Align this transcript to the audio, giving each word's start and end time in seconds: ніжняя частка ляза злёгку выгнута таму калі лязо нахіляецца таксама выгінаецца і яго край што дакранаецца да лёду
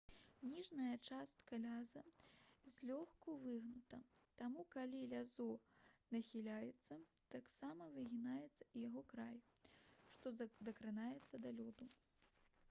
ніжняя 0.51 0.93
частка 1.07 1.57
ляза 1.65 2.01
злёгку 2.75 3.35
выгнута 3.43 3.99
таму 4.41 4.65
калі 4.77 5.03
лязо 5.13 5.47
нахіляецца 6.17 6.97
таксама 7.37 7.89
выгінаецца 8.01 8.69
і 8.77 8.83
яго 8.87 9.05
край 9.15 9.39
што 10.19 10.35
дакранаецца 10.71 11.45
да 11.47 11.57
лёду 11.63 11.91